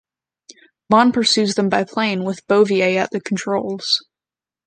[0.89, 4.01] Bond pursues them by plane, with Bouvier at the controls.